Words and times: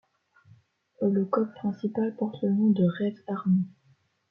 Le 1.03 1.25
kop 1.25 1.53
principal 1.53 2.15
porte 2.15 2.41
le 2.41 2.49
nom 2.49 2.71
de 2.71 2.83
Reds 2.85 3.21
Army. 3.27 3.67